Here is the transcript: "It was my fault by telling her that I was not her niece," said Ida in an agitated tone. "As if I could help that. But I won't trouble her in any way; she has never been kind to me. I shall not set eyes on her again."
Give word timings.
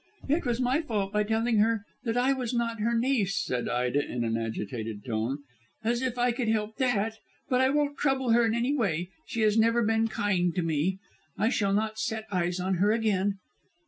"It 0.27 0.45
was 0.47 0.59
my 0.59 0.81
fault 0.81 1.13
by 1.13 1.21
telling 1.21 1.59
her 1.59 1.85
that 2.05 2.17
I 2.17 2.33
was 2.33 2.55
not 2.55 2.79
her 2.79 2.97
niece," 2.97 3.37
said 3.37 3.69
Ida 3.69 4.03
in 4.03 4.23
an 4.23 4.35
agitated 4.35 5.05
tone. 5.05 5.43
"As 5.83 6.01
if 6.01 6.17
I 6.17 6.31
could 6.31 6.47
help 6.47 6.77
that. 6.77 7.17
But 7.49 7.61
I 7.61 7.69
won't 7.69 7.99
trouble 7.99 8.31
her 8.31 8.43
in 8.43 8.55
any 8.55 8.75
way; 8.75 9.11
she 9.27 9.41
has 9.41 9.59
never 9.59 9.83
been 9.83 10.07
kind 10.07 10.55
to 10.55 10.63
me. 10.63 10.97
I 11.37 11.49
shall 11.49 11.71
not 11.71 11.99
set 11.99 12.25
eyes 12.31 12.59
on 12.59 12.77
her 12.77 12.91
again." 12.91 13.35